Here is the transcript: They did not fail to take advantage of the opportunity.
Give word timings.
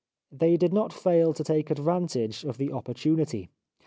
They 0.31 0.57
did 0.57 0.73
not 0.73 0.91
fail 0.91 1.31
to 1.31 1.43
take 1.43 1.69
advantage 1.69 2.43
of 2.43 2.57
the 2.57 2.71
opportunity. 2.71 3.51